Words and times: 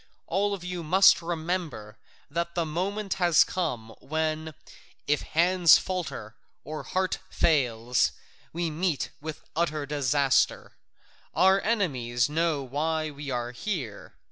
All 0.25 0.55
of 0.55 0.63
you 0.63 0.81
must 0.83 1.21
remember 1.21 1.95
that 2.27 2.55
the 2.55 2.65
moment 2.65 3.13
has 3.21 3.43
come 3.43 3.93
when, 3.99 4.55
if 5.05 5.21
hand 5.21 5.69
falters 5.69 6.33
or 6.63 6.81
heart 6.81 7.19
fails, 7.29 8.11
we 8.51 8.71
meet 8.71 9.11
with 9.21 9.43
utter 9.55 9.85
disaster: 9.85 10.71
our 11.35 11.61
enemies 11.61 12.29
know 12.29 12.63
why 12.63 13.11
we 13.11 13.29
are 13.29 13.51
here. 13.51 14.15